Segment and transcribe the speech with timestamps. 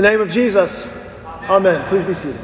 [0.00, 0.86] the name of Jesus,
[1.42, 1.86] Amen.
[1.90, 2.40] Please be seated.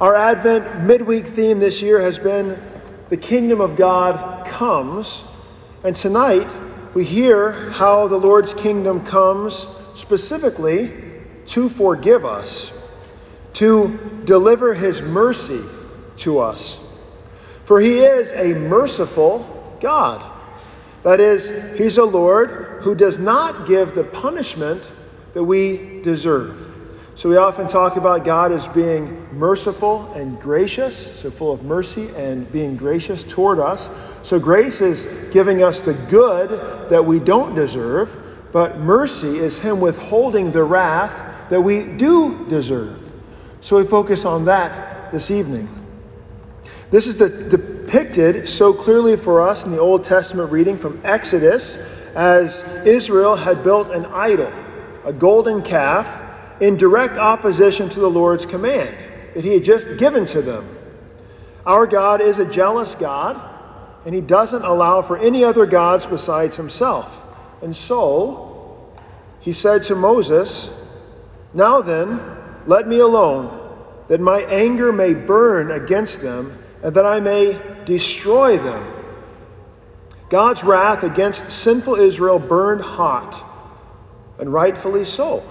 [0.00, 2.58] Our Advent midweek theme this year has been
[3.10, 5.24] The Kingdom of God Comes.
[5.82, 6.50] And tonight
[6.94, 10.90] we hear how the Lord's kingdom comes specifically
[11.48, 12.72] to forgive us,
[13.54, 15.60] to deliver his mercy
[16.18, 16.80] to us.
[17.66, 20.33] For he is a merciful God.
[21.04, 24.90] That is, he's a Lord who does not give the punishment
[25.34, 26.70] that we deserve.
[27.14, 32.08] So we often talk about God as being merciful and gracious, so full of mercy
[32.16, 33.88] and being gracious toward us.
[34.22, 38.18] So grace is giving us the good that we don't deserve,
[38.50, 43.12] but mercy is Him withholding the wrath that we do deserve.
[43.60, 45.68] So we focus on that this evening.
[46.90, 47.28] This is the,
[47.84, 51.76] depicted so clearly for us in the Old Testament reading from Exodus
[52.14, 54.52] as Israel had built an idol,
[55.04, 56.22] a golden calf,
[56.60, 58.96] in direct opposition to the Lord's command
[59.34, 60.76] that He had just given to them.
[61.66, 63.40] Our God is a jealous God,
[64.06, 67.22] and He doesn't allow for any other gods besides Himself.
[67.60, 68.92] And so,
[69.40, 70.70] He said to Moses,
[71.52, 72.20] Now then,
[72.66, 73.60] let me alone,
[74.08, 78.86] that my anger may burn against them, and that I may destroy them.
[80.28, 83.42] God's wrath against sinful Israel burned hot,
[84.38, 85.42] and rightfully so.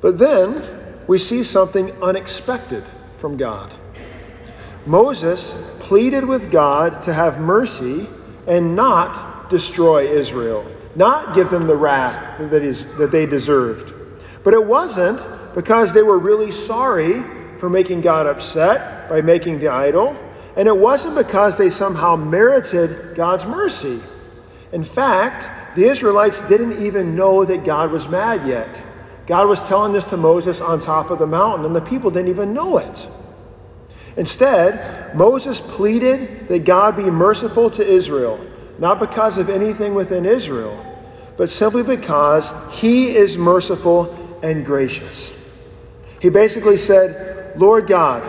[0.00, 2.84] But then we see something unexpected
[3.18, 3.72] from God.
[4.86, 8.08] Moses pleaded with God to have mercy
[8.46, 13.92] and not destroy Israel, not give them the wrath that, is, that they deserved.
[14.42, 15.24] But it wasn't
[15.54, 17.22] because they were really sorry
[17.64, 20.14] for making God upset by making the idol,
[20.54, 24.00] and it wasn't because they somehow merited God's mercy.
[24.70, 28.84] In fact, the Israelites didn't even know that God was mad yet.
[29.26, 32.28] God was telling this to Moses on top of the mountain, and the people didn't
[32.28, 33.08] even know it.
[34.18, 38.38] Instead, Moses pleaded that God be merciful to Israel,
[38.78, 40.84] not because of anything within Israel,
[41.38, 45.32] but simply because he is merciful and gracious.
[46.20, 48.24] He basically said, Lord God,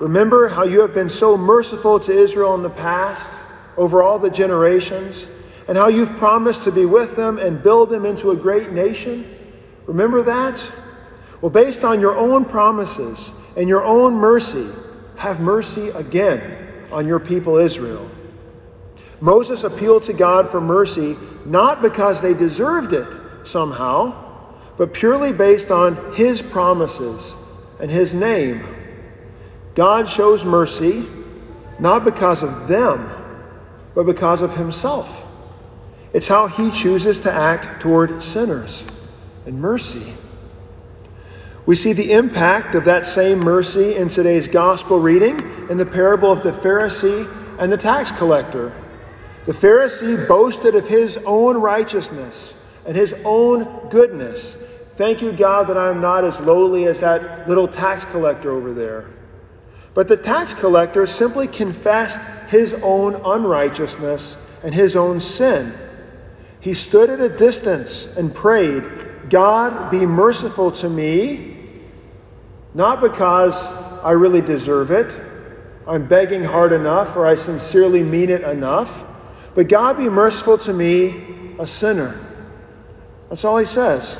[0.00, 3.30] remember how you have been so merciful to Israel in the past,
[3.76, 5.26] over all the generations,
[5.66, 9.36] and how you've promised to be with them and build them into a great nation?
[9.86, 10.70] Remember that?
[11.40, 14.68] Well, based on your own promises and your own mercy,
[15.16, 18.08] have mercy again on your people Israel.
[19.20, 23.08] Moses appealed to God for mercy not because they deserved it
[23.42, 24.14] somehow,
[24.76, 27.34] but purely based on his promises
[27.80, 28.62] and his name.
[29.74, 31.06] God shows mercy
[31.78, 33.10] not because of them,
[33.94, 35.24] but because of himself.
[36.12, 38.84] It's how he chooses to act toward sinners
[39.46, 40.14] and mercy.
[41.66, 45.38] We see the impact of that same mercy in today's gospel reading
[45.68, 48.72] in the parable of the Pharisee and the tax collector.
[49.44, 52.54] The Pharisee boasted of his own righteousness
[52.86, 54.56] and his own goodness.
[54.98, 59.08] Thank you, God, that I'm not as lowly as that little tax collector over there.
[59.94, 65.72] But the tax collector simply confessed his own unrighteousness and his own sin.
[66.58, 68.82] He stood at a distance and prayed,
[69.30, 71.56] God, be merciful to me,
[72.74, 73.68] not because
[74.02, 75.20] I really deserve it,
[75.86, 79.04] I'm begging hard enough, or I sincerely mean it enough,
[79.54, 82.18] but God, be merciful to me, a sinner.
[83.28, 84.18] That's all he says.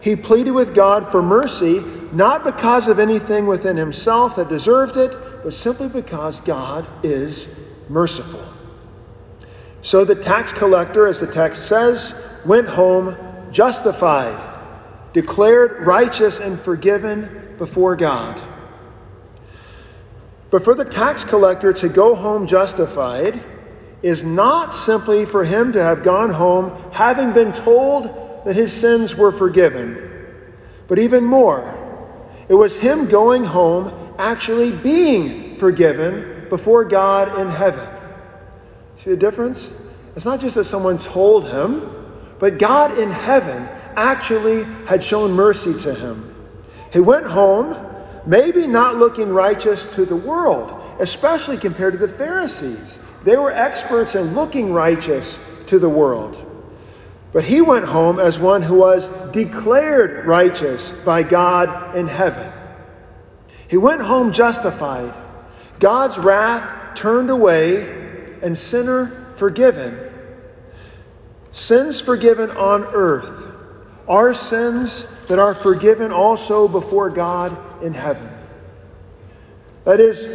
[0.00, 5.16] He pleaded with God for mercy, not because of anything within himself that deserved it,
[5.42, 7.48] but simply because God is
[7.88, 8.42] merciful.
[9.82, 12.14] So the tax collector, as the text says,
[12.44, 13.16] went home
[13.50, 14.40] justified,
[15.12, 18.40] declared righteous and forgiven before God.
[20.50, 23.42] But for the tax collector to go home justified
[24.02, 29.14] is not simply for him to have gone home having been told that his sins
[29.14, 30.10] were forgiven,
[30.86, 31.74] but even more,
[32.48, 37.86] it was him going home actually being forgiven before God in heaven.
[38.96, 39.70] See the difference?
[40.16, 41.90] It's not just that someone told him,
[42.38, 46.34] but God in heaven actually had shown mercy to him.
[46.90, 47.76] He went home,
[48.24, 52.98] maybe not looking righteous to the world, especially compared to the Pharisees.
[53.24, 56.47] They were experts in looking righteous to the world.
[57.32, 62.52] But he went home as one who was declared righteous by God in heaven.
[63.68, 65.14] He went home justified,
[65.78, 69.98] God's wrath turned away, and sinner forgiven.
[71.52, 73.48] Sins forgiven on earth
[74.08, 78.30] our sins that are forgiven also before God in heaven.
[79.84, 80.26] That is,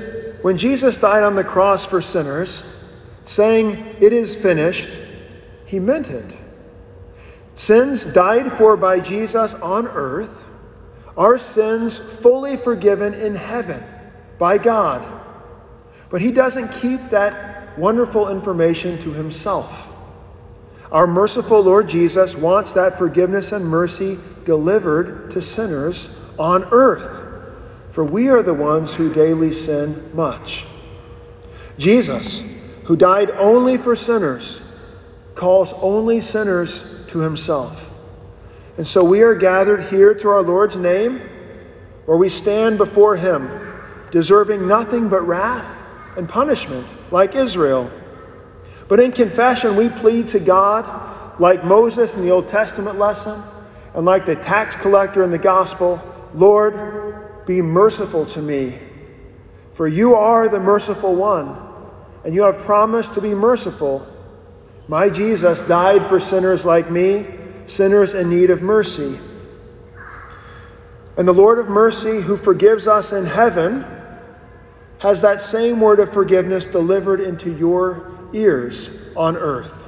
[0.44, 2.64] when Jesus died on the cross for sinners,
[3.26, 4.90] saying, It is finished,
[5.66, 6.38] he meant it.
[7.56, 10.48] Sins died for by Jesus on earth,
[11.16, 13.84] our sins fully forgiven in heaven
[14.40, 15.22] by God.
[16.10, 19.90] But he doesn't keep that wonderful information to himself.
[20.92, 27.24] Our merciful Lord Jesus wants that forgiveness and mercy delivered to sinners on earth,
[27.92, 30.66] for we are the ones who daily sin much.
[31.78, 32.42] Jesus,
[32.84, 34.62] who died only for sinners,
[35.34, 36.84] calls only sinners
[37.14, 37.90] to himself.
[38.76, 41.22] And so we are gathered here to our Lord's name,
[42.06, 43.50] where we stand before him,
[44.12, 45.80] deserving nothing but wrath
[46.18, 47.90] and punishment, like Israel.
[48.88, 53.42] But in confession, we plead to God, like Moses in the Old Testament lesson,
[53.94, 56.02] and like the tax collector in the gospel
[56.34, 58.80] Lord, be merciful to me.
[59.74, 61.56] For you are the merciful one,
[62.26, 64.08] and you have promised to be merciful.
[64.94, 67.26] My Jesus died for sinners like me,
[67.66, 69.18] sinners in need of mercy.
[71.18, 73.88] And the Lord of mercy, who forgives us in heaven,
[75.00, 79.84] has that same word of forgiveness delivered into your ears on earth.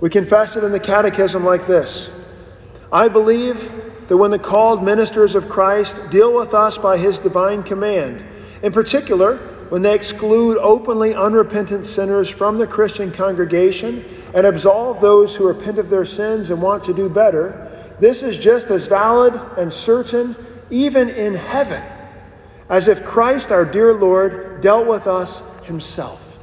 [0.00, 2.10] We confess it in the Catechism like this
[2.90, 3.70] I believe
[4.08, 8.24] that when the called ministers of Christ deal with us by his divine command,
[8.64, 14.04] in particular, when they exclude openly unrepentant sinners from the Christian congregation
[14.34, 18.36] and absolve those who repent of their sins and want to do better, this is
[18.36, 20.36] just as valid and certain
[20.68, 21.82] even in heaven
[22.68, 26.38] as if Christ, our dear Lord, dealt with us himself.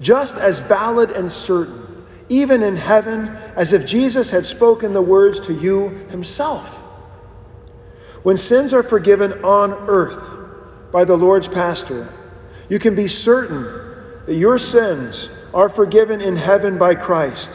[0.00, 5.38] Just as valid and certain, even in heaven, as if Jesus had spoken the words
[5.40, 6.78] to you himself.
[8.22, 10.45] When sins are forgiven on earth
[10.92, 12.12] by the Lord's pastor,
[12.68, 13.64] you can be certain
[14.26, 17.50] that your sins are forgiven in heaven by Christ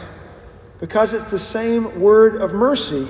[0.80, 3.06] because it's the same word of mercy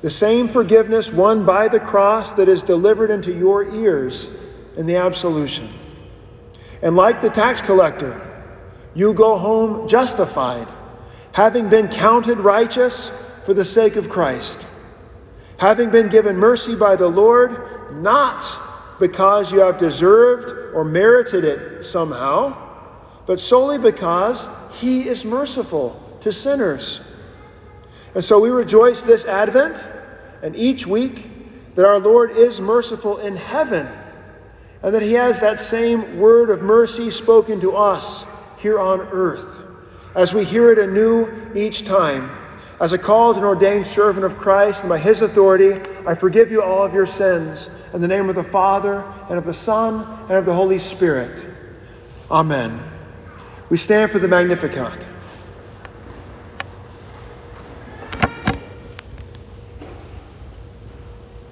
[0.00, 4.28] the same forgiveness won by the cross that is delivered into your ears
[4.76, 5.68] in the absolution.
[6.82, 8.26] And like the tax collector,
[8.94, 10.68] you go home justified,
[11.32, 13.10] having been counted righteous
[13.44, 14.66] for the sake of Christ,
[15.58, 18.42] having been given mercy by the Lord, not
[19.00, 22.56] because you have deserved or merited it somehow,
[23.26, 24.48] but solely because
[24.78, 27.00] He is merciful to sinners.
[28.14, 29.82] And so we rejoice this Advent
[30.42, 31.30] and each week
[31.74, 33.88] that our Lord is merciful in heaven
[34.82, 38.24] and that He has that same word of mercy spoken to us
[38.58, 39.60] here on earth
[40.14, 42.30] as we hear it anew each time.
[42.80, 46.62] As a called and ordained servant of Christ, and by His authority, I forgive you
[46.62, 47.68] all of your sins.
[47.92, 51.44] In the name of the Father, and of the Son, and of the Holy Spirit.
[52.30, 52.80] Amen.
[53.68, 55.09] We stand for the Magnificat.